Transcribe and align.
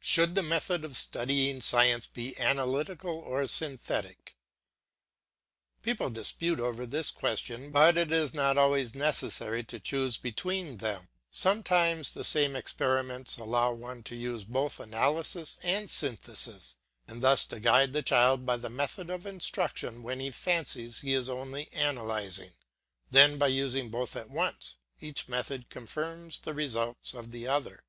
Should 0.00 0.34
the 0.34 0.42
method 0.42 0.84
of 0.84 0.96
studying 0.96 1.60
science 1.60 2.08
be 2.08 2.36
analytic 2.40 3.04
or 3.04 3.46
synthetic? 3.46 4.34
People 5.80 6.10
dispute 6.10 6.58
over 6.58 6.84
this 6.84 7.12
question, 7.12 7.70
but 7.70 7.96
it 7.96 8.10
is 8.10 8.34
not 8.34 8.58
always 8.58 8.96
necessary 8.96 9.62
to 9.62 9.78
choose 9.78 10.16
between 10.16 10.78
them. 10.78 11.08
Sometimes 11.30 12.10
the 12.10 12.24
same 12.24 12.56
experiments 12.56 13.36
allow 13.36 13.70
one 13.72 14.02
to 14.02 14.16
use 14.16 14.42
both 14.42 14.80
analysis 14.80 15.56
and 15.62 15.88
synthesis, 15.88 16.74
and 17.06 17.22
thus 17.22 17.46
to 17.46 17.60
guide 17.60 17.92
the 17.92 18.02
child 18.02 18.44
by 18.44 18.56
the 18.56 18.68
method 18.70 19.08
of 19.08 19.24
instruction 19.24 20.02
when 20.02 20.18
he 20.18 20.32
fancies 20.32 21.02
he 21.02 21.14
is 21.14 21.28
only 21.28 21.68
analysing. 21.72 22.54
Then, 23.12 23.38
by 23.38 23.46
using 23.46 23.88
both 23.88 24.16
at 24.16 24.30
once, 24.30 24.78
each 25.00 25.28
method 25.28 25.68
confirms 25.70 26.40
the 26.40 26.54
results 26.54 27.14
of 27.14 27.30
the 27.30 27.46
other. 27.46 27.84